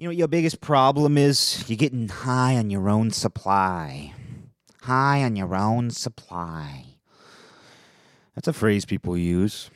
[0.00, 1.62] You know your biggest problem is?
[1.68, 4.14] You're getting high on your own supply.
[4.80, 6.96] High on your own supply.
[8.34, 9.68] That's a phrase people use.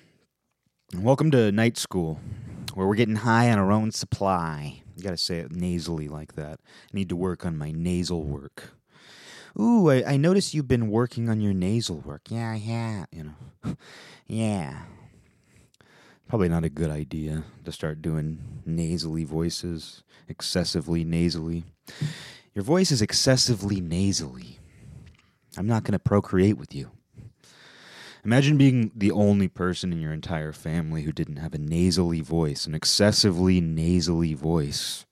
[0.97, 2.21] Welcome to night school,
[2.73, 4.81] where we're getting high on our own supply.
[4.97, 6.59] You gotta say it nasally like that.
[6.65, 8.71] I need to work on my nasal work.
[9.61, 12.23] Ooh, I, I noticed you've been working on your nasal work.
[12.31, 13.05] Yeah, yeah.
[13.13, 13.77] You know,
[14.27, 14.85] yeah.
[16.29, 21.65] Probably not a good idea to start doing nasally voices, excessively nasally.
[22.55, 24.59] Your voice is excessively nasally.
[25.57, 26.91] I'm not going to procreate with you.
[28.25, 32.67] Imagine being the only person in your entire family who didn't have a nasally voice,
[32.67, 35.05] an excessively nasally voice.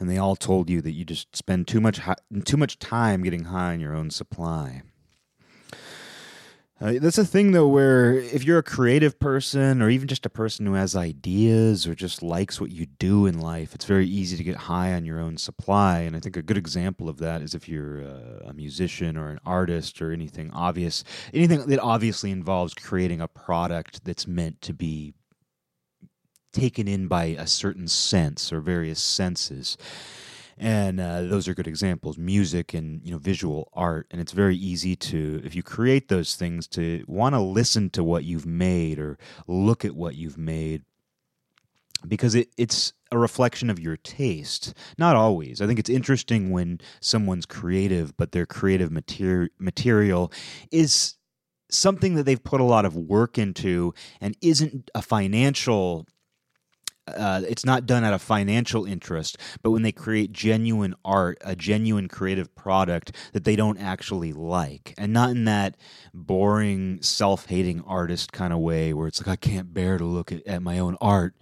[0.00, 2.00] And they all told you that you just spend too much
[2.44, 4.82] too much time getting high on your own supply.
[6.80, 10.30] Uh, that's a thing though where if you're a creative person or even just a
[10.30, 14.36] person who has ideas or just likes what you do in life it's very easy
[14.36, 15.98] to get high on your own supply.
[16.00, 19.30] And i think a good example of that is if you're uh, a musician or
[19.30, 21.02] an artist or anything obvious
[21.34, 25.14] anything that obviously involves creating a product that's meant to be
[26.52, 29.76] taken in by a certain sense or various senses
[30.60, 34.06] and uh, those are good examples music and you know visual art.
[34.10, 38.04] And it's very easy to if you create those things to want to listen to
[38.04, 40.82] what you've made or look at what you've made
[42.06, 44.74] because it, it's a reflection of your taste.
[44.98, 45.60] Not always.
[45.60, 50.32] I think it's interesting when someone's creative but their creative materi- material
[50.70, 51.14] is
[51.70, 56.06] something that they've put a lot of work into and isn't a financial
[57.16, 61.56] uh, it's not done out of financial interest, but when they create genuine art, a
[61.56, 65.76] genuine creative product that they don't actually like, and not in that
[66.14, 70.46] boring, self-hating artist kind of way where it's like I can't bear to look at,
[70.46, 71.34] at my own art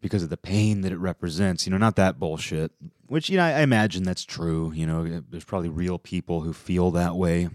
[0.00, 1.66] because of the pain that it represents.
[1.66, 2.72] You know, not that bullshit.
[3.06, 4.72] Which you know, I imagine that's true.
[4.74, 7.48] You know, there's probably real people who feel that way.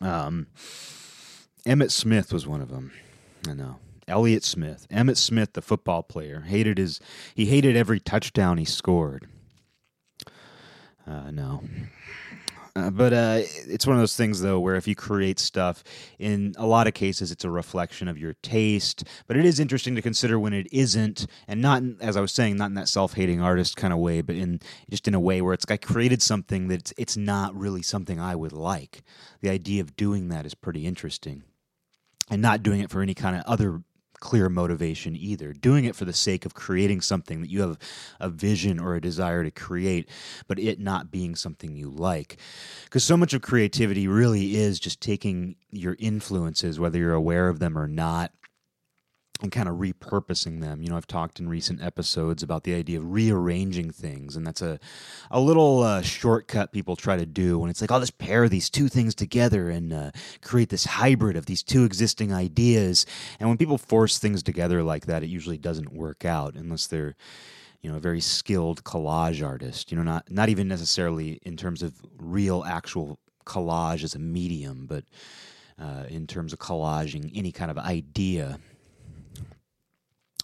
[0.00, 0.48] Um,
[1.66, 2.92] Emmitt Smith was one of them.
[3.48, 3.76] I know.
[4.06, 7.00] Elliott Smith, Emmitt Smith, the football player, hated his
[7.34, 9.26] he hated every touchdown he scored.
[11.06, 11.62] Uh, no.
[12.76, 15.84] Uh, but uh, it's one of those things, though, where if you create stuff,
[16.18, 19.04] in a lot of cases, it's a reflection of your taste.
[19.28, 22.32] But it is interesting to consider when it isn't, and not, in, as I was
[22.32, 24.58] saying, not in that self-hating artist kind of way, but in
[24.90, 28.18] just in a way where it's I created something that it's, it's not really something
[28.18, 29.04] I would like.
[29.40, 31.44] The idea of doing that is pretty interesting,
[32.28, 33.82] and not doing it for any kind of other
[34.20, 35.52] clear motivation either.
[35.52, 37.78] Doing it for the sake of creating something that you have
[38.20, 40.08] a vision or a desire to create,
[40.46, 42.38] but it not being something you like.
[42.84, 47.58] Because so much of creativity really is just taking your influences, whether you're aware of
[47.58, 48.32] them or not,
[49.44, 50.82] and kind of repurposing them.
[50.82, 54.62] You know, I've talked in recent episodes about the idea of rearranging things, and that's
[54.62, 54.80] a
[55.30, 58.68] a little uh, shortcut people try to do when it's like, I'll just pair these
[58.68, 60.10] two things together and uh,
[60.42, 63.06] create this hybrid of these two existing ideas.
[63.38, 67.14] And when people force things together like that, it usually doesn't work out unless they're
[67.82, 69.92] you know a very skilled collage artist.
[69.92, 74.86] You know, not not even necessarily in terms of real actual collage as a medium,
[74.86, 75.04] but
[75.78, 78.58] uh, in terms of collaging any kind of idea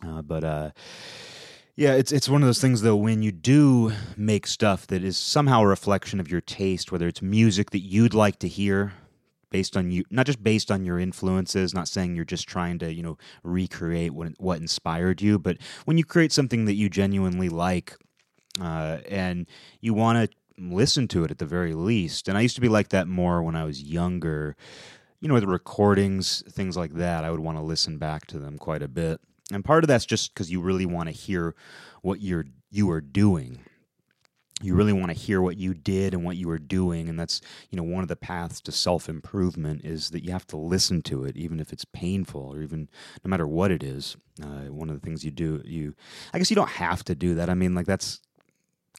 [0.07, 0.71] uh, but uh,
[1.77, 2.97] yeah, it's it's one of those things though.
[2.97, 7.23] When you do make stuff that is somehow a reflection of your taste, whether it's
[7.23, 8.93] music that you'd like to hear,
[9.51, 11.75] based on you, not just based on your influences.
[11.75, 15.99] Not saying you're just trying to you know recreate what what inspired you, but when
[15.99, 17.97] you create something that you genuinely like,
[18.61, 19.47] uh, and
[19.81, 22.29] you want to listen to it at the very least.
[22.29, 24.57] And I used to be like that more when I was younger.
[25.21, 28.57] You know, with recordings, things like that, I would want to listen back to them
[28.57, 31.55] quite a bit and part of that's just because you really want to hear
[32.03, 33.61] what you're you are doing.
[34.63, 37.41] You really want to hear what you did and what you were doing and that's
[37.71, 41.25] you know one of the paths to self-improvement is that you have to listen to
[41.25, 42.91] it even if it's painful or even
[43.25, 44.17] no matter what it is.
[44.43, 45.95] Uh, one of the things you do you
[46.33, 47.49] i guess you don't have to do that.
[47.49, 48.21] I mean like that's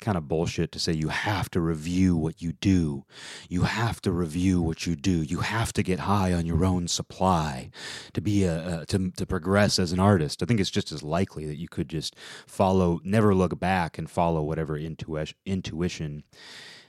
[0.01, 3.05] kind of bullshit to say you have to review what you do.
[3.47, 5.21] You have to review what you do.
[5.21, 7.69] You have to get high on your own supply
[8.13, 10.43] to be a, to to progress as an artist.
[10.43, 12.15] I think it's just as likely that you could just
[12.45, 16.23] follow, never look back, and follow whatever intuition intuition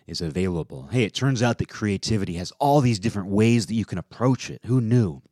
[0.06, 0.88] is available.
[0.90, 4.50] Hey, it turns out that creativity has all these different ways that you can approach
[4.50, 4.60] it.
[4.64, 5.22] Who knew?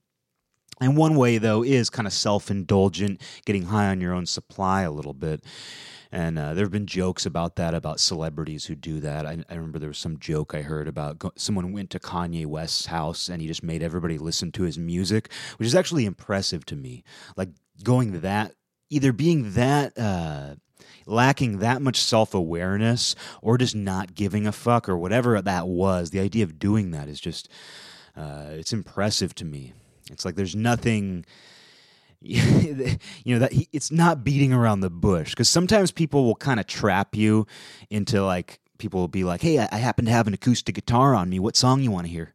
[0.81, 4.82] And one way, though, is kind of self indulgent, getting high on your own supply
[4.82, 5.44] a little bit.
[6.12, 9.26] And uh, there have been jokes about that, about celebrities who do that.
[9.26, 12.46] I, I remember there was some joke I heard about go- someone went to Kanye
[12.46, 16.66] West's house and he just made everybody listen to his music, which is actually impressive
[16.66, 17.04] to me.
[17.36, 17.50] Like
[17.82, 18.54] going that,
[18.88, 19.96] either being that.
[19.98, 20.54] Uh,
[21.06, 26.10] lacking that much self awareness or just not giving a fuck or whatever that was,
[26.10, 27.48] the idea of doing that is just,
[28.16, 29.72] uh, it's impressive to me.
[30.10, 31.24] It's like there's nothing.
[32.22, 35.31] you know that it's not beating around the bush.
[35.31, 37.46] Because sometimes people will kind of trap you
[37.88, 41.31] into like people will be like hey I, happen to have an acoustic guitar on
[41.31, 41.38] me.
[41.38, 42.34] What song you want to hear?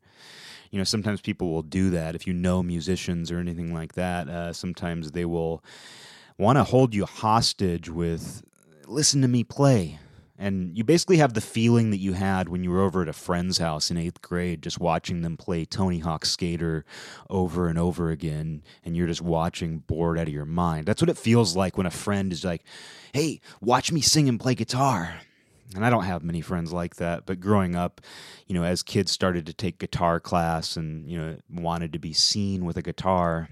[0.72, 2.16] You know sometimes people will do that.
[2.16, 5.64] If you know musicians or anything like that uh, sometimes they will
[6.38, 8.44] want to hold you hostage with
[8.88, 10.00] listen to me play.
[10.38, 13.14] And you basically have the feeling that you had when you were over at a
[13.14, 16.84] friend's house in eighth grade, just watching them play Tony Hawk Skater
[17.30, 20.88] over and over again, and you're just watching bored out of your mind.
[20.88, 22.64] That's what it feels like when a friend is like,
[23.14, 25.22] hey, watch me sing and play guitar.
[25.74, 28.02] And I don't have many friends like that, but growing up,
[28.46, 32.14] you know, as kids started to take guitar class and, you know, wanted to be
[32.14, 33.50] seen with a guitar,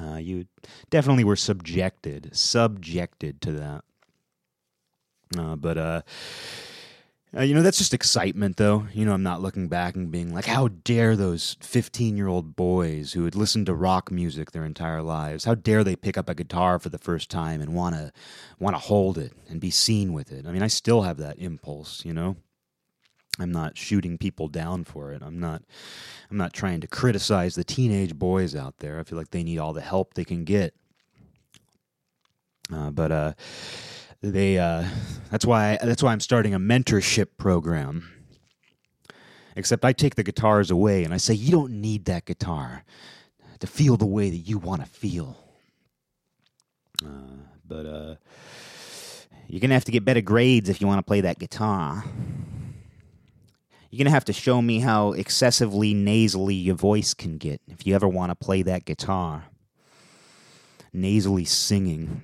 [0.00, 0.46] uh, you
[0.90, 3.84] definitely were subjected, subjected to that.
[5.38, 6.02] Uh, but uh,
[7.34, 8.86] uh, you know, that's just excitement, though.
[8.92, 12.54] You know, I'm not looking back and being like, how dare those 15 year old
[12.56, 16.28] boys who had listened to rock music their entire lives, how dare they pick up
[16.28, 18.12] a guitar for the first time and want to
[18.58, 20.46] want to hold it and be seen with it?
[20.46, 22.36] I mean, I still have that impulse, you know.
[23.38, 25.22] I'm not shooting people down for it.
[25.22, 25.62] I'm not
[26.30, 29.00] I'm not trying to criticize the teenage boys out there.
[29.00, 30.74] I feel like they need all the help they can get.
[32.70, 33.32] Uh, but uh
[34.22, 34.84] they uh,
[35.30, 38.08] that's why that's why I'm starting a mentorship program.
[39.54, 42.84] Except I take the guitars away and I say you don't need that guitar
[43.60, 45.36] to feel the way that you want to feel.
[47.04, 47.08] Uh,
[47.66, 48.14] but uh,
[49.48, 52.04] you're gonna have to get better grades if you want to play that guitar.
[53.90, 57.94] You're gonna have to show me how excessively nasally your voice can get if you
[57.94, 59.44] ever want to play that guitar.
[60.94, 62.22] Nasally singing.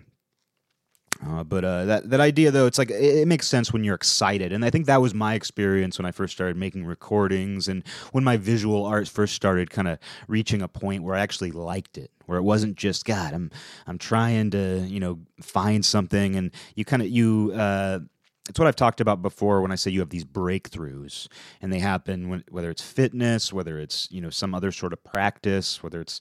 [1.26, 3.94] Uh, but uh, that that idea, though, it's like it, it, makes sense when you're
[3.94, 7.82] excited, and I think that was my experience when I first started making recordings, and
[8.12, 9.98] when my visual art first started kind of
[10.28, 13.50] reaching a point where I actually liked it, where it wasn't just God, I'm
[13.88, 17.52] I'm trying to you know find something, and you kind of you.
[17.52, 18.00] Uh,
[18.48, 21.28] it's what I've talked about before when I say you have these breakthroughs,
[21.60, 25.02] and they happen when, whether it's fitness, whether it's you know some other sort of
[25.04, 26.20] practice, whether it's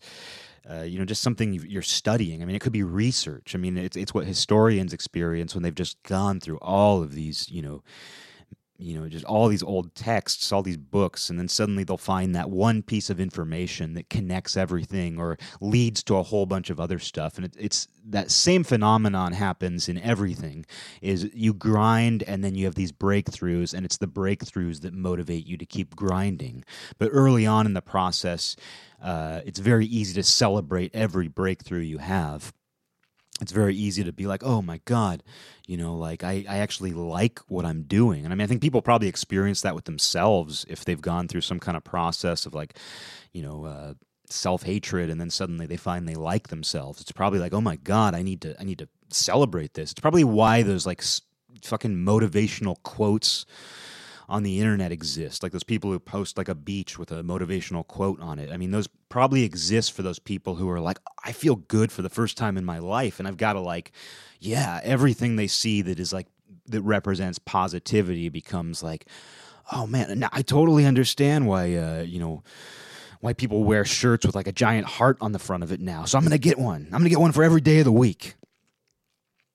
[0.69, 2.41] uh, you know, just something you're studying.
[2.41, 3.55] I mean, it could be research.
[3.55, 7.49] I mean, it's it's what historians experience when they've just gone through all of these,
[7.49, 7.83] you know,
[8.79, 12.35] you know, just all these old texts, all these books, and then suddenly they'll find
[12.35, 16.79] that one piece of information that connects everything or leads to a whole bunch of
[16.79, 17.37] other stuff.
[17.37, 20.65] And it, it's that same phenomenon happens in everything.
[21.01, 25.47] Is you grind and then you have these breakthroughs, and it's the breakthroughs that motivate
[25.47, 26.63] you to keep grinding.
[26.99, 28.55] But early on in the process,
[29.01, 32.53] uh, it's very easy to celebrate every breakthrough you have.
[33.39, 35.21] It's very easy to be like, oh my God,
[35.67, 38.23] you know, like I, I actually like what I'm doing.
[38.23, 41.41] And I mean, I think people probably experience that with themselves if they've gone through
[41.41, 42.77] some kind of process of like,
[43.33, 43.93] you know, uh,
[44.29, 46.99] self hatred and then suddenly they find they like themselves.
[46.99, 49.91] It's probably like, oh my God, I need to, I need to celebrate this.
[49.91, 51.21] It's probably why those like s-
[51.63, 53.45] fucking motivational quotes
[54.29, 57.87] on the internet exist, like those people who post like a beach with a motivational
[57.87, 58.51] quote on it.
[58.51, 62.01] I mean, those probably exist for those people who are like, I feel good for
[62.01, 63.91] the first time in my life, and I've got to like,
[64.39, 66.27] yeah, everything they see that is like
[66.67, 69.05] that represents positivity becomes like,
[69.71, 72.43] oh man, I totally understand why, uh, you know
[73.19, 76.05] why people wear shirts with like a giant heart on the front of it now.
[76.05, 76.83] So I'm going to get one.
[76.85, 78.35] I'm going to get one for every day of the week.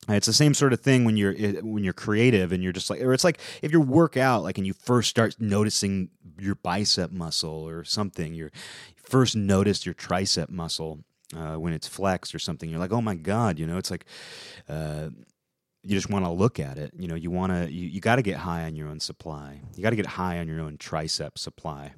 [0.08, 1.32] It's the same sort of thing when you're
[1.62, 4.58] when you're creative and you're just like, or it's like if you work out, like,
[4.58, 8.34] and you first start noticing your bicep muscle or something.
[8.34, 8.50] You're
[8.96, 11.04] first noticed your tricep muscle
[11.36, 12.68] uh, when it's flexed or something.
[12.68, 14.06] You're like, oh my god, you know, it's like.
[14.68, 15.10] Uh,
[15.84, 16.92] you just want to look at it.
[16.96, 19.60] You know, you want to, you, you got to get high on your own supply.
[19.74, 21.94] You got to get high on your own tricep supply.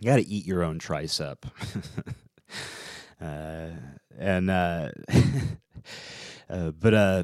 [0.00, 1.36] You got to eat your own tricep.
[3.20, 3.68] uh,
[4.18, 4.88] and, Uh,
[6.52, 7.22] but uh,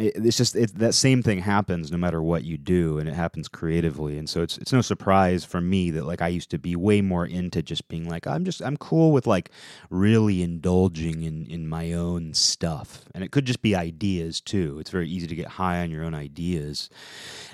[0.00, 3.14] it, it's just it, that same thing happens no matter what you do, and it
[3.14, 4.18] happens creatively.
[4.18, 7.00] And so it's it's no surprise for me that like I used to be way
[7.00, 9.50] more into just being like I'm just I'm cool with like
[9.90, 14.78] really indulging in in my own stuff, and it could just be ideas too.
[14.78, 16.90] It's very easy to get high on your own ideas.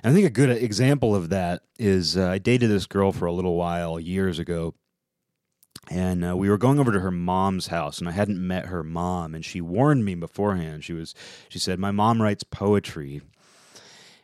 [0.02, 3.26] And I think a good example of that is uh, I dated this girl for
[3.26, 4.74] a little while years ago
[5.90, 8.82] and uh, we were going over to her mom's house and i hadn't met her
[8.82, 10.84] mom and she warned me beforehand.
[10.84, 11.14] She was
[11.48, 13.22] she said my mom writes poetry.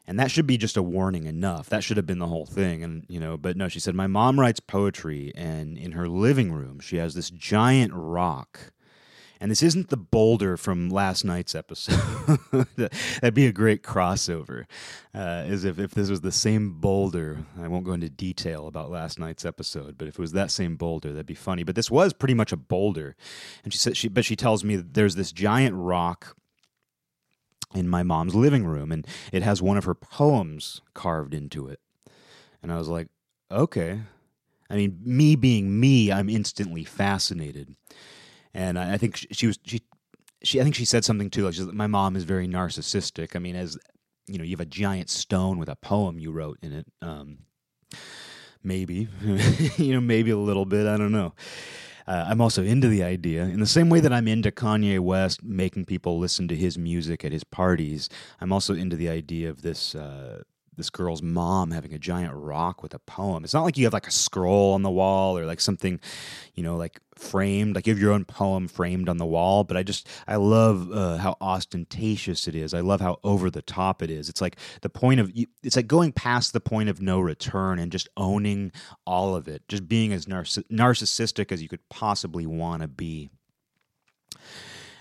[0.06, 1.68] And that should be just a warning enough.
[1.68, 2.82] That should have been the whole thing.
[2.82, 6.52] And you know but no she said my mom writes poetry and in her living
[6.52, 8.72] room she has this giant rock
[9.40, 12.38] And this isn't the boulder from last night's episode.
[12.76, 14.66] That'd be a great crossover.
[15.14, 17.38] Uh, as if, if this was the same boulder.
[17.58, 20.76] I won't go into detail about last night's episode, but if it was that same
[20.76, 21.62] boulder, that'd be funny.
[21.62, 23.16] But this was pretty much a boulder.
[23.64, 26.36] And she said she but she tells me that there's this giant rock
[27.74, 31.80] in my mom's living room and it has one of her poems carved into it.
[32.62, 33.08] And I was like,
[33.50, 34.02] okay.
[34.68, 37.74] I mean, me being me, I'm instantly fascinated
[38.54, 39.82] and I, I think she, was she
[40.42, 43.36] she I think she said something too like my mom is very narcissistic.
[43.36, 43.78] I mean, as
[44.26, 46.86] you know, you have a giant stone with a poem you wrote in it.
[47.02, 47.38] Um,
[48.62, 49.08] maybe
[49.76, 50.86] you know, maybe a little bit.
[50.86, 51.34] I don't know.
[52.06, 53.42] Uh, I'm also into the idea.
[53.42, 57.24] In the same way that I'm into Kanye West making people listen to his music
[57.24, 58.08] at his parties,
[58.40, 60.42] I'm also into the idea of this uh,
[60.76, 63.44] this girl's mom having a giant rock with a poem.
[63.44, 66.00] It's not like you have like a scroll on the wall or like something,
[66.54, 69.64] you know, like framed, like you have your own poem framed on the wall.
[69.64, 72.72] But I just, I love uh, how ostentatious it is.
[72.72, 74.28] I love how over the top it is.
[74.28, 75.30] It's like the point of,
[75.62, 78.72] it's like going past the point of no return and just owning
[79.06, 83.30] all of it, just being as narcissistic as you could possibly want to be.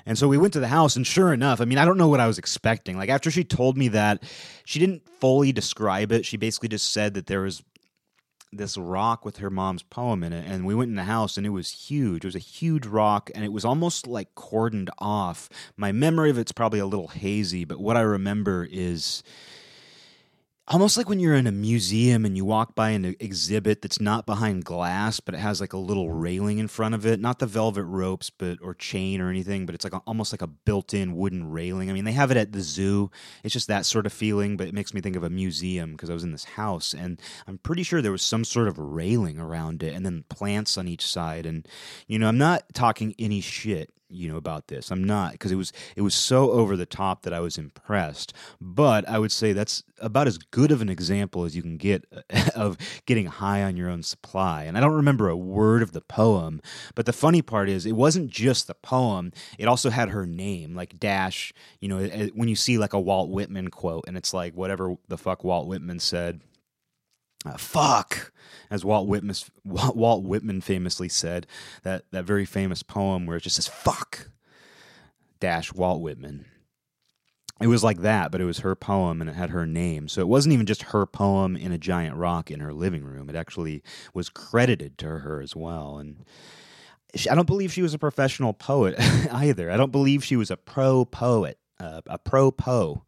[0.10, 2.08] And so we went to the house, and sure enough, I mean, I don't know
[2.08, 2.98] what I was expecting.
[2.98, 4.24] Like, after she told me that,
[4.66, 6.26] she didn't fully describe it.
[6.26, 7.62] She basically just said that there was
[8.52, 10.48] this rock with her mom's poem in it.
[10.48, 12.26] And we went in the house, and it was huge.
[12.26, 15.48] It was a huge rock, and it was almost like cordoned off.
[15.78, 19.22] My memory of it's probably a little hazy, but what I remember is
[20.70, 24.26] almost like when you're in a museum and you walk by an exhibit that's not
[24.26, 27.20] behind glass but it has like a little railing in front of it.
[27.20, 30.42] Not the velvet ropes but or chain or anything but it's like a, almost like
[30.42, 31.90] a built-in wooden railing.
[31.90, 33.10] I mean they have it at the zoo.
[33.44, 36.10] It's just that sort of feeling but it makes me think of a museum because
[36.10, 39.40] i was in this house and i'm pretty sure there was some sort of railing
[39.40, 41.68] around it and then plants on each side and
[42.08, 44.92] you know i'm not talking any shit you know about this.
[44.92, 48.34] I'm not because it was it was so over the top that I was impressed.
[48.60, 52.06] But I would say that's about as good of an example as you can get
[52.56, 54.64] of getting high on your own supply.
[54.64, 56.62] And I don't remember a word of the poem,
[56.96, 59.32] but the funny part is it wasn't just the poem.
[59.58, 62.94] It also had her name, like Dash, you know, eh, eh, when you see like
[62.94, 66.42] a Walt Whitman quote and it's like whatever the fuck Walt Whitman said
[67.46, 68.32] uh, fuck,
[68.70, 71.48] as Walt Whitman, Walt Whitman famously said,
[71.84, 74.30] that, that very famous poem where it just says fuck,
[75.40, 76.46] dash Walt Whitman.
[77.62, 80.08] It was like that, but it was her poem and it had her name.
[80.08, 83.30] So it wasn't even just her poem in a giant rock in her living room.
[83.30, 85.98] It actually was credited to her as well.
[85.98, 86.24] And
[87.30, 88.96] I don't believe she was a professional poet
[89.32, 89.70] either.
[89.70, 93.04] I don't believe she was a pro poet, uh, a pro po.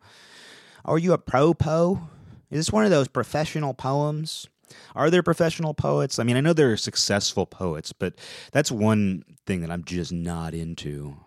[0.84, 2.10] Are you a pro po?
[2.52, 4.48] Is this one of those professional poems?
[4.96, 6.20] Are there professional poets?
[6.20, 8.16] I mean, I know there are successful poets, but
[8.52, 11.18] that's one thing that I'm just not into.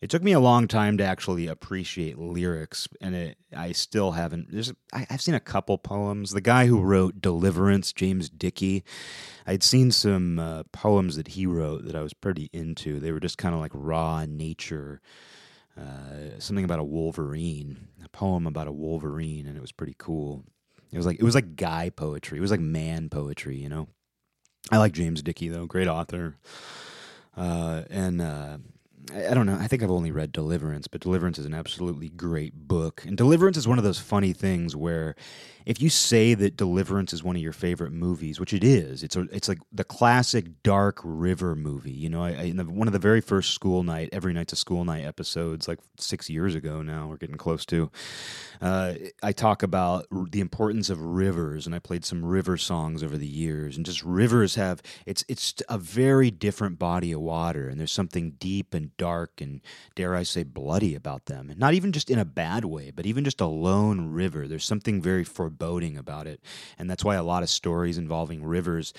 [0.00, 4.52] It took me a long time to actually appreciate lyrics, and it, I still haven't.
[4.52, 6.30] There's, I, have seen a couple poems.
[6.30, 8.84] The guy who wrote Deliverance, James Dickey,
[9.46, 13.00] I'd seen some uh, poems that he wrote that I was pretty into.
[13.00, 15.00] They were just kind of like raw nature
[15.78, 20.44] uh, something about a wolverine, a poem about a wolverine, and it was pretty cool.
[20.92, 22.38] It was like it was like guy poetry.
[22.38, 23.88] It was like man poetry, you know.
[24.70, 26.36] I like James Dickey though, great author.
[27.36, 28.58] Uh, and uh,
[29.14, 29.56] I don't know.
[29.58, 33.04] I think I've only read Deliverance, but Deliverance is an absolutely great book.
[33.06, 35.14] And Deliverance is one of those funny things where
[35.66, 39.16] if you say that Deliverance is one of your favorite movies, which it is, it's
[39.16, 41.92] a, it's like the classic dark river movie.
[41.92, 44.56] You know, I, I the, one of the very first school night, every night's a
[44.56, 47.90] school night episodes, like six years ago now, we're getting close to.
[48.60, 48.94] Uh,
[49.24, 53.26] I talk about the importance of rivers, and I played some river songs over the
[53.26, 57.92] years, and just rivers have it's it's a very different body of water, and there's
[57.92, 59.60] something deep and dark and
[59.94, 63.06] dare I say bloody about them, And not even just in a bad way, but
[63.06, 64.46] even just a lone river.
[64.46, 66.40] There's something very foreboding about it.
[66.78, 68.92] And that's why a lot of stories involving rivers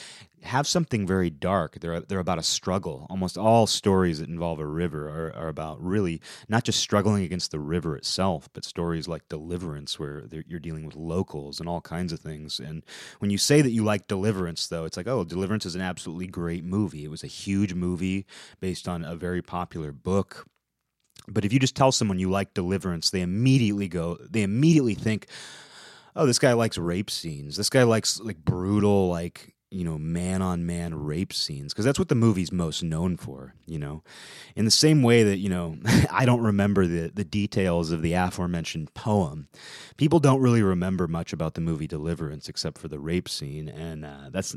[0.44, 1.80] have something very dark.
[1.80, 3.08] They're they're about a struggle.
[3.10, 7.51] Almost all stories that involve a river are, are about really not just struggling against
[7.51, 12.13] the river itself, but stories like Deliverance, where you're dealing with locals and all kinds
[12.13, 12.60] of things.
[12.60, 12.84] And
[13.20, 16.27] when you say that you like Deliverance, though, it's like, oh, Deliverance is an absolutely
[16.27, 17.04] great movie.
[17.04, 18.25] It was a huge movie
[18.60, 20.46] based on a very popular book.
[21.27, 25.27] But if you just tell someone you like Deliverance, they immediately go, they immediately think,
[26.15, 27.58] oh, this guy likes rape scenes.
[27.58, 32.00] This guy likes like brutal, like you know, man on man rape scenes because that's
[32.00, 34.01] what the movie's most known for, you know.
[34.56, 35.77] In the same way that, you know,
[36.12, 39.50] I don't remember the, the details of the aforementioned poem,
[39.98, 43.67] people don't really remember much about the movie Deliverance except for the rape scene.
[43.67, 44.56] And uh, that's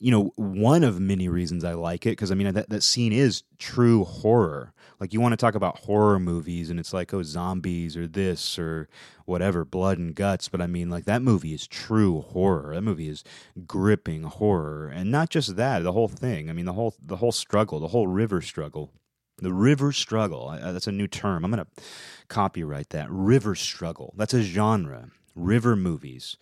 [0.00, 3.12] you know, one of many reasons I like it because I mean that that scene
[3.12, 4.72] is true horror.
[5.00, 8.58] Like you want to talk about horror movies and it's like oh zombies or this
[8.58, 8.88] or
[9.26, 12.74] whatever, blood and guts, but I mean like that movie is true horror.
[12.74, 13.24] That movie is
[13.66, 14.88] gripping horror.
[14.88, 16.48] And not just that, the whole thing.
[16.48, 18.92] I mean the whole the whole struggle, the whole river struggle.
[19.40, 20.56] The river struggle.
[20.60, 21.44] That's a new term.
[21.44, 21.82] I'm going to
[22.26, 23.06] copyright that.
[23.08, 24.12] River struggle.
[24.16, 25.10] That's a genre.
[25.36, 26.36] River movies.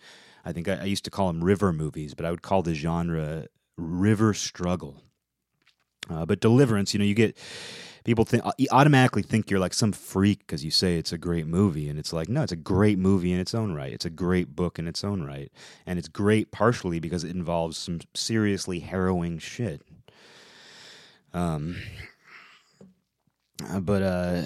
[0.47, 2.73] I think I, I used to call them river movies, but I would call the
[2.73, 5.03] genre river struggle.
[6.09, 7.37] Uh, but deliverance, you know, you get
[8.05, 11.17] people think uh, you automatically think you're like some freak because you say it's a
[11.17, 13.91] great movie, and it's like no, it's a great movie in its own right.
[13.91, 15.51] It's a great book in its own right,
[15.85, 19.81] and it's great partially because it involves some seriously harrowing shit.
[21.33, 21.75] Um,
[23.63, 24.41] uh, but uh,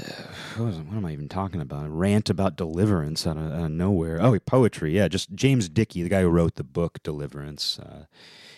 [0.58, 1.86] what, what, am I even talking about?
[1.86, 4.22] A rant about deliverance out of, out of, nowhere.
[4.22, 4.96] Oh, poetry.
[4.96, 7.80] Yeah, just James Dickey, the guy who wrote the book Deliverance.
[7.80, 8.06] Uh,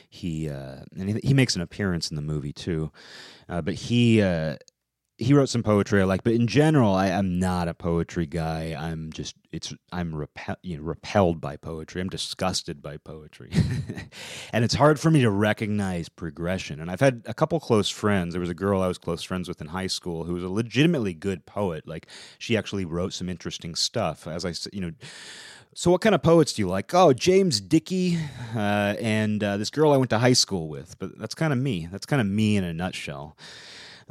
[0.08, 2.92] he uh, and he, he, makes an appearance in the movie too.
[3.50, 4.58] Uh, but he uh,
[5.24, 8.76] he wrote some poetry I like, but in general, I, am not a poetry guy.
[8.78, 12.02] I'm just it's I'm repel, you know, repelled by poetry.
[12.02, 13.52] I'm disgusted by poetry,
[14.54, 16.80] and it's hard for me to recognize progression.
[16.80, 18.34] And I've had a couple close friends.
[18.34, 20.50] There was a girl I was close friends with in high school who was a
[20.50, 21.88] legitimately good poet.
[21.88, 24.28] Like she actually wrote some interesting stuff.
[24.28, 24.92] As I said, you know.
[25.76, 26.94] So, what kind of poets do you like?
[26.94, 28.20] Oh, James Dickey,
[28.56, 31.00] uh, and uh, this girl I went to high school with.
[31.00, 31.88] But that's kind of me.
[31.92, 33.36] That's kind of me in a nutshell.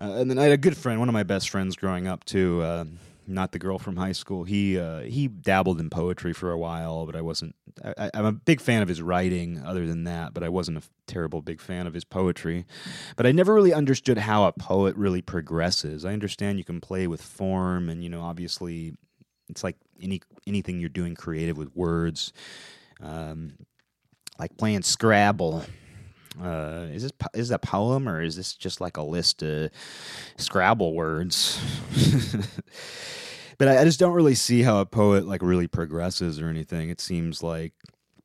[0.01, 2.25] Uh, and then I had a good friend, one of my best friends growing up
[2.25, 2.63] too.
[2.63, 2.85] Uh,
[3.27, 4.45] not the girl from high school.
[4.45, 7.55] He uh, he dabbled in poetry for a while, but I wasn't.
[7.85, 9.63] I, am a big fan of his writing.
[9.65, 12.67] Other than that, but I wasn't a terrible big fan of his poetry.
[13.17, 16.05] But I never really understood how a poet really progresses.
[16.05, 18.95] I understand you can play with form, and you know, obviously,
[19.49, 22.33] it's like any anything you're doing creative with words,
[23.01, 23.55] um,
[24.39, 25.65] like playing Scrabble
[26.41, 29.71] uh, is this is a poem or is this just like a list of
[30.37, 31.61] Scrabble words?
[33.59, 36.89] but I, I just don't really see how a poet like really progresses or anything.
[36.89, 37.73] It seems like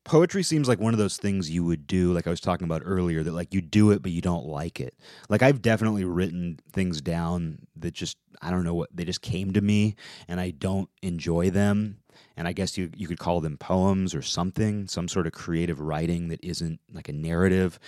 [0.08, 2.80] poetry seems like one of those things you would do like i was talking about
[2.82, 4.94] earlier that like you do it but you don't like it
[5.28, 9.52] like i've definitely written things down that just i don't know what they just came
[9.52, 9.94] to me
[10.26, 11.98] and i don't enjoy them
[12.38, 15.80] and I guess you you could call them poems or something, some sort of creative
[15.80, 17.80] writing that isn't like a narrative.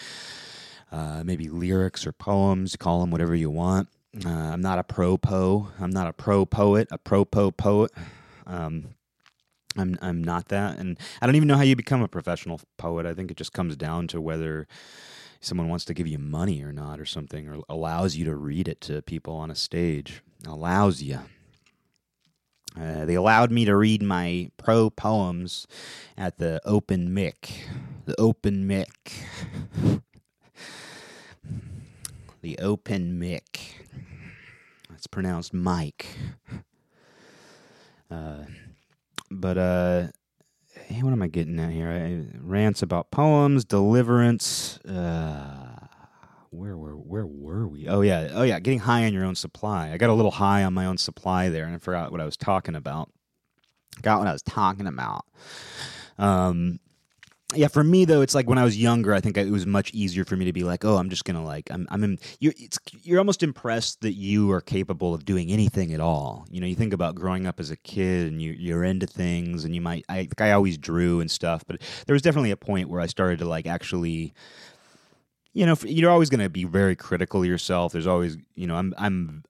[0.90, 3.88] Uh, maybe lyrics or poems, call them whatever you want.
[4.26, 5.68] Uh, I'm not a pro po.
[5.78, 7.92] I'm not a pro poet, a pro po poet.
[8.44, 8.88] Um,
[9.76, 13.06] I'm I'm not that, and I don't even know how you become a professional poet.
[13.06, 14.66] I think it just comes down to whether
[15.40, 18.68] someone wants to give you money or not, or something, or allows you to read
[18.68, 20.22] it to people on a stage.
[20.46, 21.20] Allows you.
[22.78, 25.66] Uh, they allowed me to read my pro poems
[26.16, 27.68] at the open mic.
[28.06, 29.12] The open mic.
[32.42, 33.86] the open mic.
[34.94, 36.06] It's pronounced Mike.
[38.10, 38.44] Uh,
[39.30, 40.08] but uh,
[40.98, 41.88] what am I getting at here?
[41.88, 44.78] I, rants about poems, deliverance.
[44.78, 45.86] Uh,
[46.50, 47.88] where were where were we?
[47.88, 49.92] Oh yeah, oh yeah, getting high on your own supply.
[49.92, 52.24] I got a little high on my own supply there, and I forgot what I
[52.24, 53.10] was talking about.
[54.02, 55.24] Got what I was talking about.
[56.18, 56.80] Um,
[57.54, 59.92] yeah, for me though, it's like when I was younger, I think it was much
[59.92, 62.52] easier for me to be like, oh, I'm just gonna like, I'm, I'm, in, you're,
[63.02, 66.46] you're almost impressed that you are capable of doing anything at all.
[66.50, 69.64] You know, you think about growing up as a kid and you, you're into things,
[69.64, 72.56] and you might, I, like, I always drew and stuff, but there was definitely a
[72.56, 74.34] point where I started to like actually
[75.52, 77.92] you know, you're always going to be very critical of yourself.
[77.92, 79.44] There's always, you know, I'm, I'm,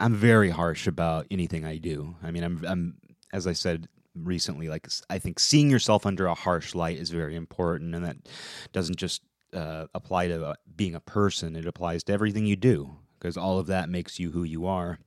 [0.00, 2.16] I'm very harsh about anything I do.
[2.22, 2.96] I mean, I'm, I'm,
[3.32, 7.36] as I said recently, like I think seeing yourself under a harsh light is very
[7.36, 8.16] important, and that
[8.72, 9.22] doesn't just
[9.52, 11.56] uh, apply to uh, being a person.
[11.56, 14.98] It applies to everything you do because all of that makes you who you are,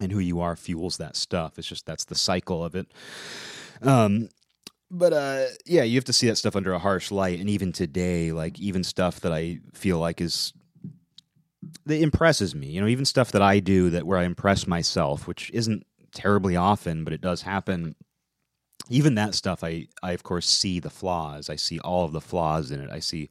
[0.00, 1.58] and who you are fuels that stuff.
[1.58, 2.88] It's just that's the cycle of it.
[3.82, 4.28] Um,
[4.90, 7.72] but uh yeah you have to see that stuff under a harsh light and even
[7.72, 10.52] today like even stuff that i feel like is
[11.86, 15.26] that impresses me you know even stuff that i do that where i impress myself
[15.26, 17.94] which isn't terribly often but it does happen
[18.88, 21.50] even that stuff i i of course see the flaws.
[21.50, 22.90] I see all of the flaws in it.
[22.90, 23.28] I see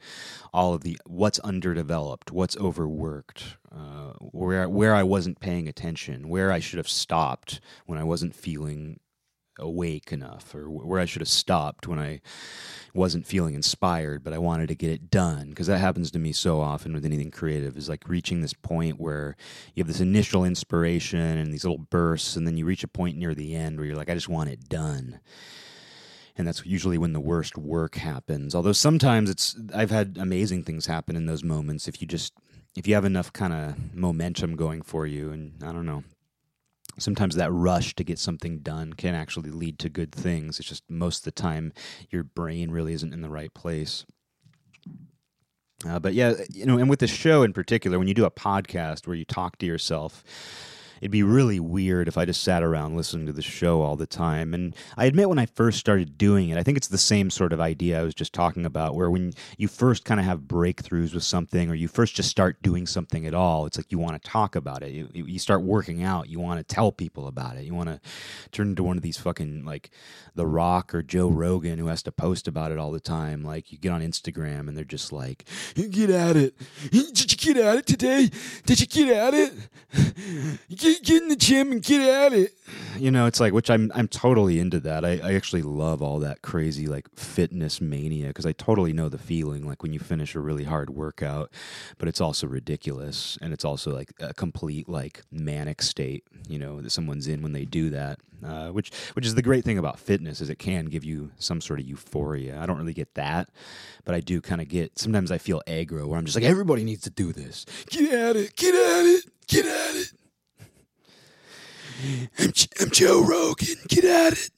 [0.54, 6.52] all of the what's underdeveloped what's overworked uh, where where i wasn't paying attention where
[6.52, 9.00] i should have stopped when i wasn't feeling
[9.60, 12.22] awake enough or where I should have stopped when I
[12.94, 15.50] wasn't feeling inspired, but I wanted to get it done.
[15.50, 19.00] Because that happens to me so often with anything creative is like reaching this point
[19.00, 19.36] where
[19.74, 23.18] you have this initial inspiration and these little bursts, and then you reach a point
[23.18, 25.20] near the end where you're like, I just want it done.
[26.38, 28.54] and that's usually when the worst work happens.
[28.56, 32.34] Although sometimes it's I've had amazing things happen in those moments if you just
[32.76, 36.04] if you have enough kind of momentum going for you and I don't know.
[36.98, 40.60] Sometimes that rush to get something done can actually lead to good things.
[40.60, 41.74] It's just most of the time
[42.10, 44.06] your brain really isn't in the right place.
[45.88, 48.32] Uh, but yeah, you know, and with the show in particular, when you do a
[48.32, 50.24] podcast where you talk to yourself,
[51.02, 54.06] it'd be really weird if I just sat around listening to the show all the
[54.06, 54.54] time.
[54.54, 57.54] And I admit when I first started doing it, I think it's the same sort
[57.54, 61.14] of idea I was just talking about, where when you first kind of have breakthroughs
[61.14, 64.22] with something or you first just start doing something at all, it's like you want
[64.22, 64.92] to talk about it.
[64.92, 67.64] You, you start working out, you want to tell people about it.
[67.64, 68.00] You want to
[68.52, 69.90] turn into one of these fucking like
[70.36, 73.44] The Rock or Joe Rogan who has to post about it all the time.
[73.44, 76.56] Like you get on Instagram and they're just like, get at it.
[76.92, 78.30] Did you get at it today?
[78.66, 79.54] Did you get at it?
[80.86, 82.54] Get, in the gym and get at it.
[82.98, 85.04] You know, it's like which I'm I'm totally into that.
[85.04, 89.18] I, I actually love all that crazy like fitness mania because I totally know the
[89.18, 91.52] feeling like when you finish a really hard workout,
[91.98, 96.24] but it's also ridiculous and it's also like a complete like manic state.
[96.48, 98.20] You know that someone's in when they do that.
[98.46, 101.62] Uh, which which is the great thing about fitness is it can give you some
[101.62, 102.60] sort of euphoria.
[102.60, 103.50] I don't really get that,
[104.04, 105.00] but I do kind of get.
[105.00, 107.66] Sometimes I feel aggro where I'm just like everybody needs to do this.
[107.90, 108.56] Get at it.
[108.56, 109.25] Get at it.
[112.40, 113.76] I'm, I'm Joe Rogan.
[113.88, 114.50] Get at it.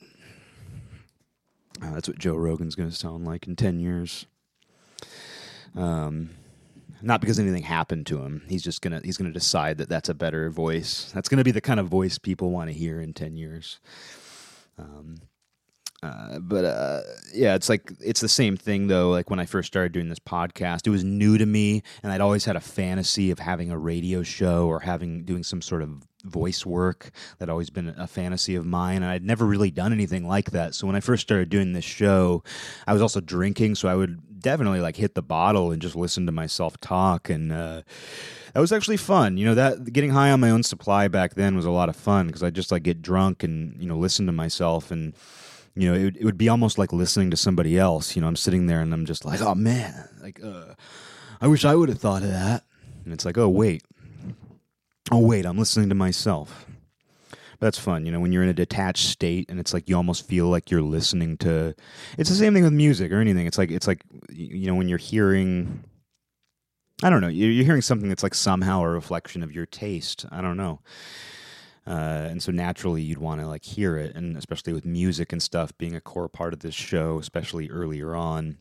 [1.81, 4.25] Uh, that's what Joe Rogan's going to sound like in 10 years.
[5.75, 6.31] Um,
[7.01, 8.41] not because anything happened to him.
[8.47, 11.11] He's just gonna he's gonna decide that that's a better voice.
[11.13, 13.79] That's gonna be the kind of voice people want to hear in ten years.
[14.79, 15.17] Um,
[16.03, 17.01] uh, but uh,
[17.33, 19.09] yeah, it's like it's the same thing though.
[19.09, 22.21] Like when I first started doing this podcast, it was new to me, and I'd
[22.21, 26.03] always had a fantasy of having a radio show or having doing some sort of
[26.27, 27.11] voice work.
[27.39, 30.75] That always been a fantasy of mine, and I'd never really done anything like that.
[30.75, 32.43] So when I first started doing this show,
[32.85, 36.25] I was also drinking, so I would definitely like hit the bottle and just listen
[36.25, 37.81] to myself talk, and uh,
[38.53, 39.37] that was actually fun.
[39.37, 41.95] You know that getting high on my own supply back then was a lot of
[41.95, 45.13] fun because I just like get drunk and you know listen to myself and
[45.77, 48.15] you know, it, it would be almost like listening to somebody else.
[48.15, 50.73] You know, I'm sitting there and I'm just like, oh man, like, uh,
[51.39, 52.63] I wish I would have thought of that.
[53.05, 53.83] And it's like, oh wait,
[55.11, 56.65] oh wait, I'm listening to myself.
[57.59, 59.95] But that's fun, you know, when you're in a detached state and it's like you
[59.95, 61.73] almost feel like you're listening to.
[62.17, 63.47] It's the same thing with music or anything.
[63.47, 65.83] It's like it's like you know when you're hearing.
[67.03, 67.27] I don't know.
[67.27, 70.25] You're hearing something that's like somehow a reflection of your taste.
[70.31, 70.79] I don't know.
[71.87, 75.41] Uh, and so naturally you'd want to like hear it and especially with music and
[75.41, 78.57] stuff being a core part of this show especially earlier on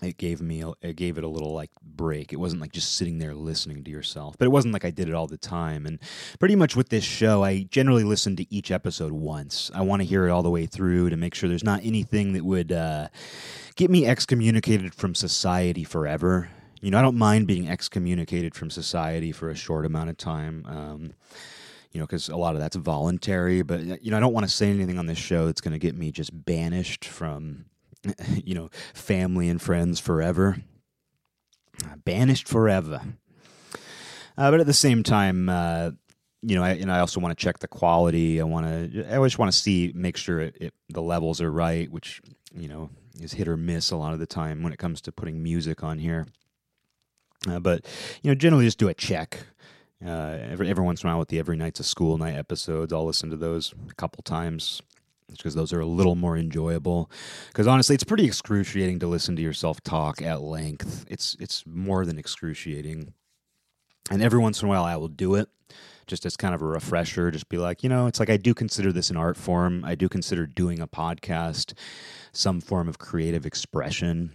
[0.00, 2.32] it gave me it gave it a little like break.
[2.32, 5.08] It wasn't like just sitting there listening to yourself but it wasn't like i did
[5.08, 5.86] it all the time.
[5.86, 5.98] And
[6.38, 9.70] pretty much with this show i generally listen to each episode once.
[9.74, 12.32] I want to hear it all the way through to make sure there's not anything
[12.34, 13.08] that would uh,
[13.76, 16.50] get me excommunicated from society forever.
[16.80, 20.64] You know i don't mind being excommunicated from society for a short amount of time
[20.68, 21.12] um,
[21.92, 23.62] you know, because a lot of that's voluntary.
[23.62, 25.78] But you know, I don't want to say anything on this show that's going to
[25.78, 27.64] get me just banished from,
[28.44, 30.58] you know, family and friends forever.
[31.84, 33.00] Uh, banished forever.
[34.36, 35.90] Uh, but at the same time, uh,
[36.42, 38.40] you know, I, and I also want to check the quality.
[38.40, 41.50] I want to, I always want to see, make sure it, it, the levels are
[41.50, 42.20] right, which
[42.54, 45.12] you know is hit or miss a lot of the time when it comes to
[45.12, 46.26] putting music on here.
[47.48, 47.84] Uh, but
[48.22, 49.38] you know, generally just do a check.
[50.04, 52.92] Uh, every every once in a while with the every night's a school night episodes,
[52.92, 54.80] I'll listen to those a couple times
[55.30, 57.10] because those are a little more enjoyable.
[57.48, 61.04] Because honestly, it's pretty excruciating to listen to yourself talk at length.
[61.08, 63.12] It's it's more than excruciating.
[64.10, 65.48] And every once in a while, I will do it
[66.06, 67.30] just as kind of a refresher.
[67.30, 69.84] Just be like, you know, it's like I do consider this an art form.
[69.84, 71.74] I do consider doing a podcast
[72.32, 74.32] some form of creative expression,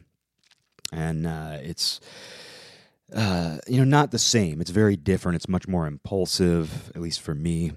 [0.92, 2.00] and uh, it's
[3.14, 4.62] uh, you know, not the same.
[4.62, 5.36] It's very different.
[5.36, 7.74] It's much more impulsive, at least for me.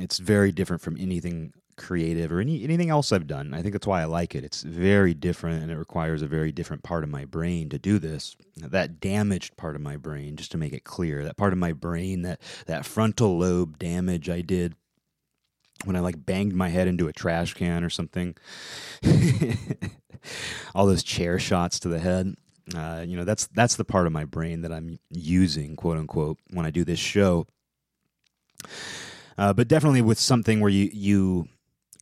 [0.00, 3.54] It's very different from anything creative or any anything else I've done.
[3.54, 4.44] I think that's why I like it.
[4.44, 7.98] It's very different and it requires a very different part of my brain to do
[7.98, 8.36] this.
[8.56, 11.72] That damaged part of my brain, just to make it clear, that part of my
[11.72, 14.74] brain, that that frontal lobe damage I did
[15.84, 18.36] when I like banged my head into a trash can or something.
[20.74, 22.34] All those chair shots to the head.
[22.74, 26.38] Uh, you know, that's that's the part of my brain that I'm using, quote unquote,
[26.50, 27.46] when I do this show.
[29.36, 31.48] Uh, but definitely with something where you you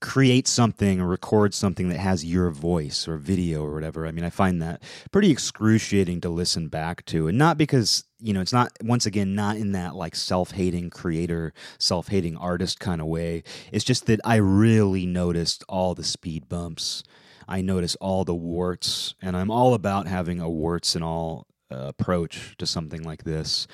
[0.03, 4.07] create something or record something that has your voice or video or whatever.
[4.07, 8.35] I mean, I find that pretty excruciating to listen back to, and not because you
[8.35, 13.07] know it's not once again not in that like self-hating creator, self-hating artist kind of
[13.07, 13.43] way.
[13.73, 17.03] It's just that I really noticed all the speed bumps
[17.49, 21.87] I notice all the warts, and I'm all about having a warts and all uh,
[21.89, 23.67] approach to something like this.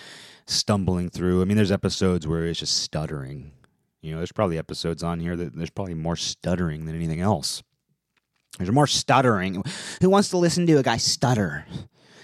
[0.46, 1.42] Stumbling through.
[1.42, 3.52] I mean, there's episodes where it's just stuttering.
[4.00, 7.62] You know, there's probably episodes on here that there's probably more stuttering than anything else.
[8.58, 9.62] There's more stuttering.
[10.00, 11.66] Who wants to listen to a guy stutter?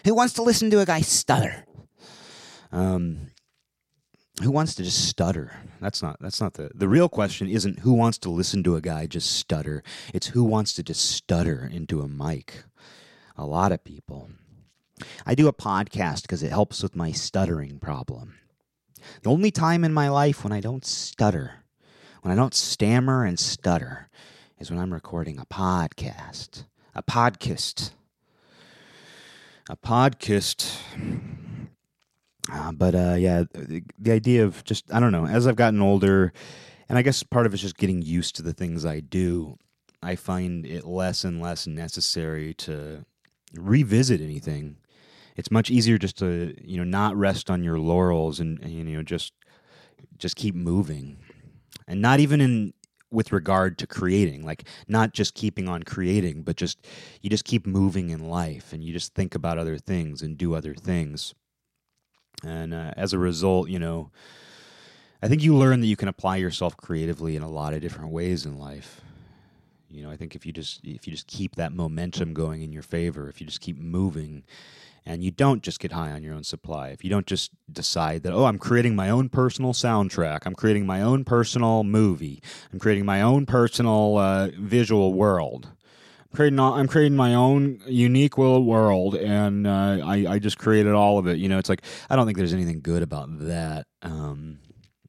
[0.04, 1.64] Who wants to listen to a guy stutter?
[2.72, 3.28] Um,
[4.42, 5.52] who wants to just stutter?
[5.80, 8.80] That's not that's not the the real question isn't who wants to listen to a
[8.80, 9.82] guy just stutter.
[10.12, 12.64] It's who wants to just stutter into a mic.
[13.36, 14.30] A lot of people.
[15.26, 18.34] I do a podcast because it helps with my stuttering problem.
[19.22, 21.63] The only time in my life when I don't stutter,
[22.24, 24.08] when I don't stammer and stutter,
[24.58, 26.64] is when I'm recording a podcast.
[26.94, 27.90] A podcast.
[29.68, 30.78] A podcast
[32.50, 35.82] uh, but uh, yeah, the, the idea of just, I don't know, as I've gotten
[35.82, 36.32] older,
[36.88, 39.58] and I guess part of it's just getting used to the things I do,
[40.02, 43.04] I find it less and less necessary to
[43.54, 44.76] revisit anything.
[45.36, 48.84] It's much easier just to, you know, not rest on your laurels and, and you
[48.84, 49.34] know, just
[50.18, 51.18] just keep moving.
[51.86, 52.74] And not even in
[53.10, 56.84] with regard to creating like not just keeping on creating but just
[57.22, 60.52] you just keep moving in life and you just think about other things and do
[60.52, 61.32] other things
[62.44, 64.10] and uh, as a result, you know,
[65.22, 68.10] I think you learn that you can apply yourself creatively in a lot of different
[68.10, 69.00] ways in life.
[69.88, 72.72] You know, I think if you just if you just keep that momentum going in
[72.72, 74.44] your favor, if you just keep moving
[75.06, 78.22] and you don't just get high on your own supply, if you don't just decide
[78.22, 82.78] that, oh, I'm creating my own personal soundtrack, I'm creating my own personal movie, I'm
[82.78, 85.68] creating my own personal uh, visual world,
[86.34, 91.26] creating I'm creating my own unique world, and uh, I I just created all of
[91.26, 91.38] it.
[91.38, 93.86] You know, it's like I don't think there's anything good about that.
[94.02, 94.58] Um,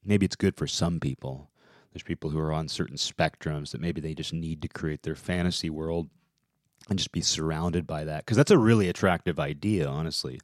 [0.03, 1.49] maybe it's good for some people.
[1.93, 5.15] There's people who are on certain spectrums that maybe they just need to create their
[5.15, 6.09] fantasy world
[6.89, 9.87] and just be surrounded by that because that's a really attractive idea.
[9.87, 10.39] Honestly,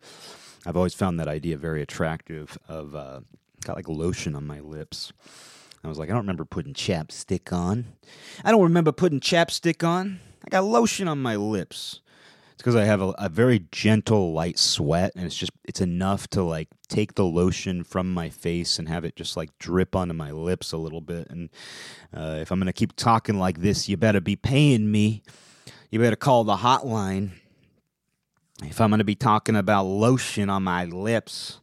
[0.65, 2.57] I've always found that idea very attractive.
[2.67, 3.21] Of uh,
[3.63, 5.13] got like lotion on my lips.
[5.83, 7.85] I was like, I don't remember putting chapstick on.
[8.43, 10.19] I don't remember putting chapstick on.
[10.45, 12.01] I got lotion on my lips.
[12.51, 16.27] It's because I have a, a, very gentle, light sweat, and it's just it's enough
[16.29, 20.13] to like take the lotion from my face and have it just like drip onto
[20.13, 21.27] my lips a little bit.
[21.31, 21.49] And
[22.13, 25.23] uh, if I'm gonna keep talking like this, you better be paying me.
[25.91, 27.31] You better call the hotline.
[28.63, 31.59] If I'm gonna be talking about lotion on my lips.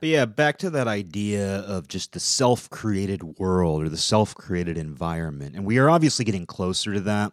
[0.00, 4.34] But yeah, back to that idea of just the self created world or the self
[4.34, 5.54] created environment.
[5.54, 7.32] And we are obviously getting closer to that.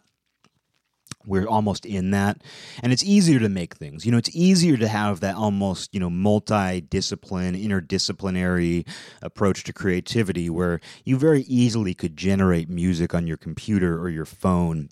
[1.24, 2.42] We're almost in that.
[2.82, 4.04] And it's easier to make things.
[4.04, 8.86] You know, it's easier to have that almost, you know, multi-discipline, interdisciplinary
[9.22, 14.26] approach to creativity where you very easily could generate music on your computer or your
[14.26, 14.90] phone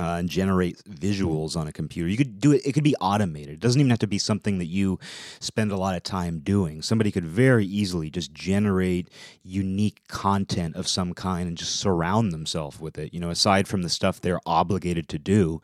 [0.00, 2.08] uh, and generate visuals on a computer.
[2.08, 3.54] You could do it, it could be automated.
[3.54, 4.98] It doesn't even have to be something that you
[5.40, 6.80] spend a lot of time doing.
[6.80, 9.10] Somebody could very easily just generate
[9.42, 13.82] unique content of some kind and just surround themselves with it, you know, aside from
[13.82, 15.60] the stuff they're obligated to do.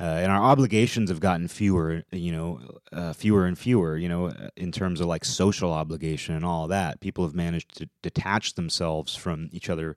[0.00, 2.58] Uh, and our obligations have gotten fewer, you know,
[2.90, 7.00] uh, fewer and fewer, you know, in terms of like social obligation and all that.
[7.00, 9.94] People have managed to detach themselves from each other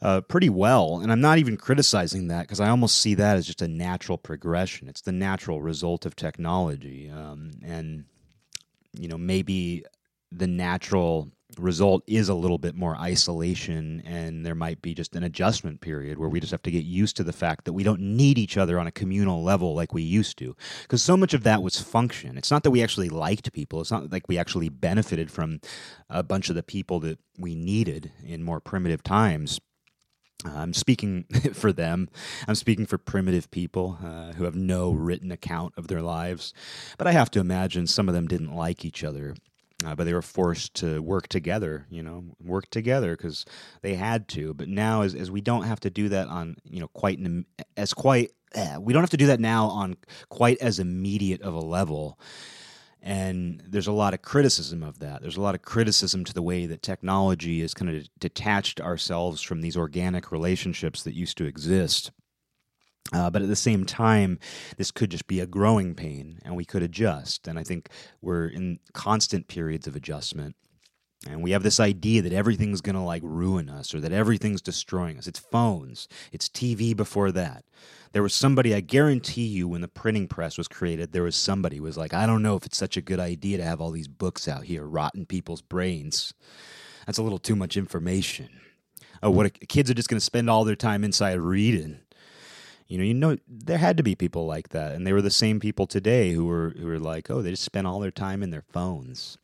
[0.00, 1.00] uh, pretty well.
[1.00, 4.18] And I'm not even criticizing that because I almost see that as just a natural
[4.18, 4.88] progression.
[4.88, 7.10] It's the natural result of technology.
[7.10, 8.04] Um, and,
[8.98, 9.84] you know, maybe
[10.30, 15.22] the natural result is a little bit more isolation and there might be just an
[15.22, 18.00] adjustment period where we just have to get used to the fact that we don't
[18.00, 21.44] need each other on a communal level like we used to because so much of
[21.44, 24.68] that was function it's not that we actually liked people it's not like we actually
[24.68, 25.58] benefited from
[26.10, 29.58] a bunch of the people that we needed in more primitive times
[30.44, 32.08] I'm speaking for them.
[32.46, 36.54] I'm speaking for primitive people uh, who have no written account of their lives.
[36.96, 39.34] But I have to imagine some of them didn't like each other.
[39.84, 43.44] Uh, but they were forced to work together, you know, work together because
[43.82, 44.52] they had to.
[44.52, 47.46] But now, as, as we don't have to do that on, you know, quite an,
[47.76, 49.96] as quite, eh, we don't have to do that now on
[50.30, 52.18] quite as immediate of a level
[53.02, 55.22] and there's a lot of criticism of that.
[55.22, 59.40] There's a lot of criticism to the way that technology has kind of detached ourselves
[59.40, 62.10] from these organic relationships that used to exist.
[63.12, 64.38] Uh, but at the same time,
[64.76, 67.48] this could just be a growing pain, and we could adjust.
[67.48, 67.88] And I think
[68.20, 70.56] we're in constant periods of adjustment.
[71.26, 74.60] And we have this idea that everything's going to like ruin us or that everything's
[74.60, 75.26] destroying us.
[75.26, 77.64] It's phones, it's TV before that.
[78.12, 81.76] There was somebody, I guarantee you, when the printing press was created, there was somebody
[81.76, 83.90] who was like, I don't know if it's such a good idea to have all
[83.90, 86.34] these books out here rotting people's brains.
[87.06, 88.48] That's a little too much information.
[89.22, 92.00] Oh, what kids are just going to spend all their time inside reading.
[92.86, 95.30] You know, you know, there had to be people like that, and they were the
[95.30, 98.42] same people today who were who were like, oh, they just spend all their time
[98.42, 99.36] in their phones.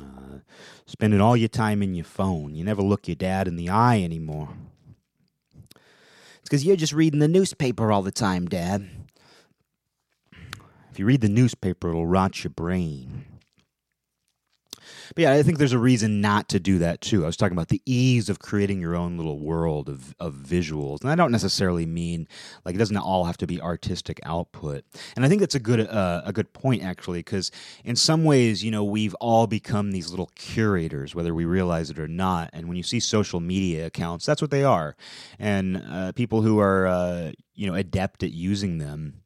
[0.00, 0.38] Uh,
[0.86, 2.54] spending all your time in your phone.
[2.54, 4.50] You never look your dad in the eye anymore.
[6.48, 8.88] Because you're just reading the newspaper all the time, Dad.
[10.90, 13.26] If you read the newspaper, it'll rot your brain.
[15.14, 17.24] But yeah, I think there's a reason not to do that too.
[17.24, 21.00] I was talking about the ease of creating your own little world of, of visuals.
[21.02, 22.28] And I don't necessarily mean
[22.64, 24.84] like it doesn't all have to be artistic output.
[25.16, 27.50] And I think that's a good uh, a good point actually because
[27.84, 31.98] in some ways, you know, we've all become these little curators whether we realize it
[31.98, 32.50] or not.
[32.52, 34.96] And when you see social media accounts, that's what they are.
[35.38, 39.22] And uh, people who are uh, you know adept at using them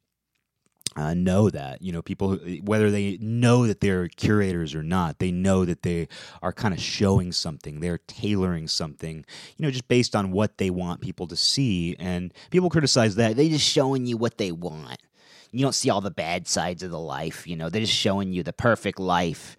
[0.95, 5.19] uh, know that you know people who, whether they know that they're curators or not
[5.19, 6.07] they know that they
[6.41, 9.25] are kind of showing something they're tailoring something
[9.57, 11.95] you know just based on what they want people to see.
[11.99, 14.99] And people criticize that they're just showing you what they want.
[15.51, 18.33] You don't see all the bad sides of the life you know they're just showing
[18.33, 19.57] you the perfect life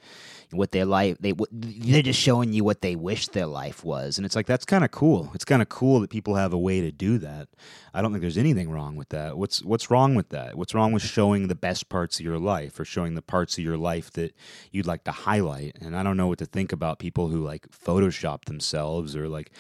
[0.57, 4.19] what their life they they're just showing you what they wish their life was.
[4.19, 5.31] And it's like that's kind of cool.
[5.35, 7.49] It's kind of cool that people have a way to do that.
[7.93, 9.37] I don't think there's anything wrong with that.
[9.37, 10.57] What's what's wrong with that?
[10.57, 13.65] What's wrong with showing the best parts of your life or showing the parts of
[13.65, 14.35] your life that
[14.71, 15.77] you'd like to highlight?
[15.81, 19.51] And i don't know what to think about people who like photoshop themselves or like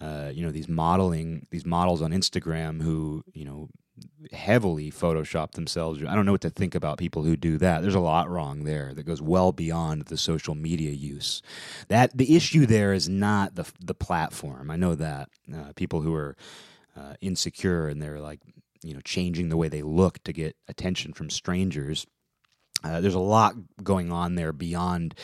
[0.00, 3.68] uh, you know these modeling these models on instagram who you know
[4.32, 6.02] heavily Photoshop themselves.
[6.02, 7.82] I don't know what to think about people who do that.
[7.82, 11.42] There's a lot wrong there that goes well beyond the social media use.
[11.88, 14.70] That the issue there is not the the platform.
[14.70, 16.36] I know that uh, people who are
[16.96, 18.40] uh, insecure and they're like
[18.82, 22.06] you know changing the way they look to get attention from strangers.
[22.84, 25.14] Uh, there's a lot going on there beyond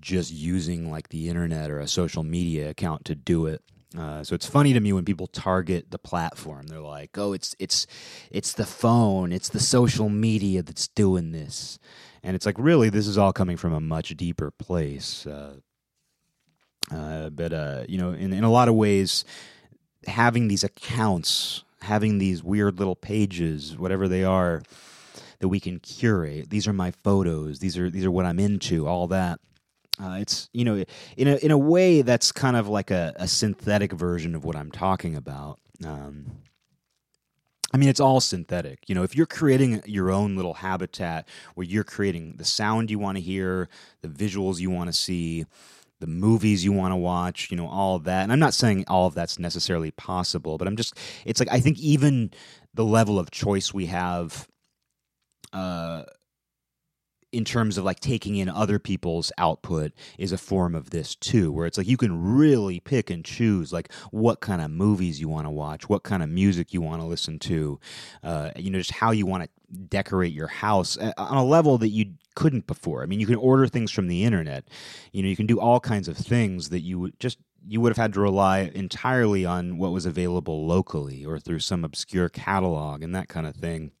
[0.00, 3.62] just using like the internet or a social media account to do it.
[3.96, 6.68] Uh, so it's funny to me when people target the platform.
[6.68, 7.86] They're like, "Oh, it's it's
[8.30, 11.78] it's the phone, it's the social media that's doing this,"
[12.22, 15.26] and it's like, really, this is all coming from a much deeper place.
[15.26, 15.56] Uh,
[16.92, 19.24] uh, but uh, you know, in in a lot of ways,
[20.06, 24.62] having these accounts, having these weird little pages, whatever they are,
[25.40, 26.50] that we can curate.
[26.50, 27.58] These are my photos.
[27.58, 28.86] These are these are what I'm into.
[28.86, 29.40] All that
[30.02, 30.84] uh, it's you know
[31.16, 34.56] in a in a way that's kind of like a, a synthetic version of what
[34.56, 35.58] I'm talking about.
[35.84, 36.42] Um,
[37.72, 38.88] I mean, it's all synthetic.
[38.88, 42.98] You know, if you're creating your own little habitat where you're creating the sound you
[42.98, 43.68] want to hear,
[44.02, 45.46] the visuals you want to see,
[46.00, 48.24] the movies you want to watch, you know, all of that.
[48.24, 51.60] And I'm not saying all of that's necessarily possible, but I'm just, it's like, I
[51.60, 52.32] think even
[52.74, 54.48] the level of choice we have,
[55.52, 56.04] uh,
[57.32, 61.52] in terms of like taking in other people's output is a form of this too
[61.52, 65.28] where it's like you can really pick and choose like what kind of movies you
[65.28, 67.78] want to watch what kind of music you want to listen to
[68.24, 69.48] uh, you know just how you want to
[69.88, 73.02] decorate your house uh, on a level that you couldn't before.
[73.02, 74.64] I mean you can order things from the internet.
[75.12, 77.98] You know you can do all kinds of things that you just you would have
[77.98, 83.14] had to rely entirely on what was available locally or through some obscure catalog and
[83.14, 83.92] that kind of thing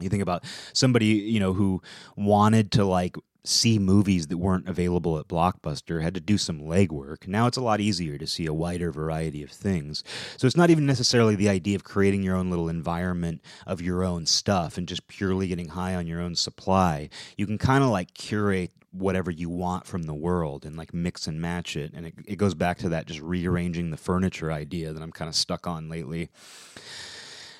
[0.00, 1.82] you think about somebody you know who
[2.16, 3.16] wanted to like
[3.48, 7.26] see movies that weren't available at Blockbuster, had to do some legwork.
[7.26, 10.02] Now it's a lot easier to see a wider variety of things.
[10.36, 14.04] So it's not even necessarily the idea of creating your own little environment of your
[14.04, 17.08] own stuff and just purely getting high on your own supply.
[17.36, 21.26] You can kind of like curate whatever you want from the world and like mix
[21.26, 21.92] and match it.
[21.94, 25.28] And it, it goes back to that just rearranging the furniture idea that I'm kind
[25.28, 26.30] of stuck on lately.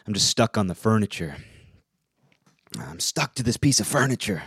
[0.07, 1.37] I'm just stuck on the furniture.
[2.79, 4.43] I'm stuck to this piece of furniture.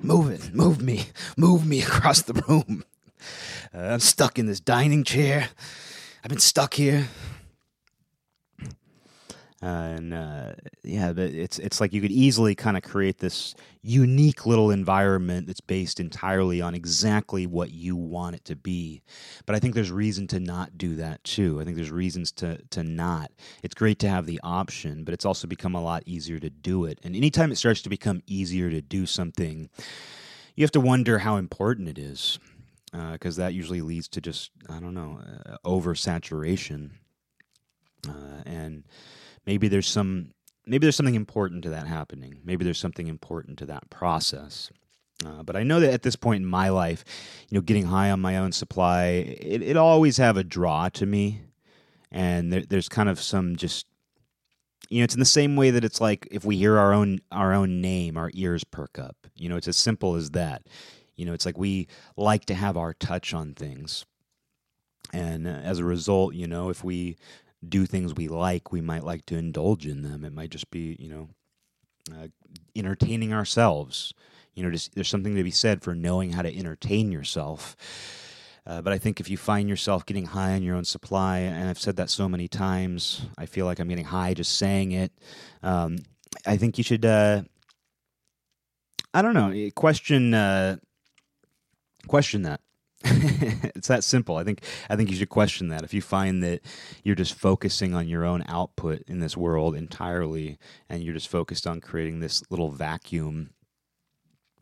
[0.00, 2.84] Move it, move me, move me across the room.
[3.74, 5.48] Uh, I'm stuck in this dining chair.
[6.24, 7.08] I've been stuck here
[9.62, 14.72] and uh, yeah, it's it's like you could easily kind of create this unique little
[14.72, 19.02] environment that's based entirely on exactly what you want it to be.
[19.46, 21.60] But I think there's reason to not do that too.
[21.60, 23.30] I think there's reasons to to not.
[23.62, 26.84] It's great to have the option, but it's also become a lot easier to do
[26.84, 26.98] it.
[27.04, 29.70] And anytime it starts to become easier to do something,
[30.56, 32.40] you have to wonder how important it is,
[32.90, 36.90] because uh, that usually leads to just I don't know uh, oversaturation,
[38.08, 38.82] uh, and
[39.46, 40.30] maybe there's some
[40.66, 42.40] maybe there's something important to that happening.
[42.44, 44.70] Maybe there's something important to that process.
[45.24, 47.04] Uh, but I know that at this point in my life,
[47.48, 51.06] you know, getting high on my own supply, it, it always have a draw to
[51.06, 51.42] me,
[52.10, 53.86] and there, there's kind of some just,
[54.88, 57.20] you know, it's in the same way that it's like if we hear our own
[57.30, 59.16] our own name, our ears perk up.
[59.36, 60.62] You know, it's as simple as that.
[61.14, 61.86] You know, it's like we
[62.16, 64.04] like to have our touch on things,
[65.12, 67.16] and uh, as a result, you know, if we
[67.66, 70.24] do things we like, we might like to indulge in them.
[70.24, 71.28] It might just be, you know,
[72.10, 72.28] uh,
[72.74, 74.12] entertaining ourselves.
[74.54, 77.76] You know, just, there's something to be said for knowing how to entertain yourself.
[78.66, 81.68] Uh, but I think if you find yourself getting high on your own supply, and
[81.68, 85.12] I've said that so many times, I feel like I'm getting high just saying it.
[85.62, 85.98] Um,
[86.46, 87.04] I think you should.
[87.04, 87.42] Uh,
[89.12, 89.70] I don't know.
[89.74, 90.32] Question.
[90.32, 90.76] Uh,
[92.06, 92.60] question that.
[93.74, 94.36] it's that simple.
[94.36, 95.82] I think I think you should question that.
[95.82, 96.60] If you find that
[97.02, 101.66] you're just focusing on your own output in this world entirely, and you're just focused
[101.66, 103.50] on creating this little vacuum,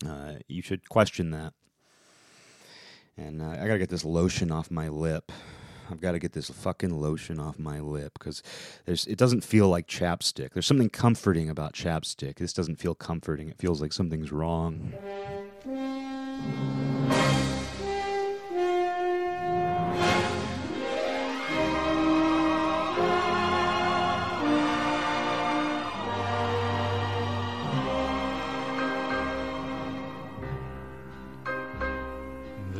[0.06, 1.52] uh, you should question that.
[3.16, 5.32] And uh, I gotta get this lotion off my lip.
[5.90, 8.42] I've got to get this fucking lotion off my lip because
[8.84, 10.52] there's it doesn't feel like chapstick.
[10.52, 12.36] There's something comforting about chapstick.
[12.36, 13.48] This doesn't feel comforting.
[13.48, 14.94] It feels like something's wrong.